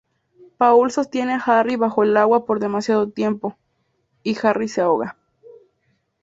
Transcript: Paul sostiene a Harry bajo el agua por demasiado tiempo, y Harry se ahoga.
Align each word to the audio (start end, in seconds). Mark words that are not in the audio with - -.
Paul 0.57 0.89
sostiene 0.89 1.33
a 1.33 1.43
Harry 1.45 1.75
bajo 1.75 2.01
el 2.01 2.17
agua 2.17 2.43
por 2.45 2.59
demasiado 2.59 3.09
tiempo, 3.11 3.55
y 4.23 4.35
Harry 4.41 4.67
se 4.67 4.81
ahoga. 4.81 5.15